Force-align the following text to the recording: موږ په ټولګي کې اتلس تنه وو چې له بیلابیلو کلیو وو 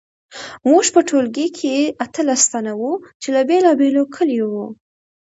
موږ 0.69 0.85
په 0.93 1.01
ټولګي 1.07 1.47
کې 1.57 1.75
اتلس 2.05 2.41
تنه 2.51 2.73
وو 2.79 2.93
چې 3.21 3.27
له 3.35 3.41
بیلابیلو 3.49 4.03
کلیو 4.15 4.47
وو 4.53 4.67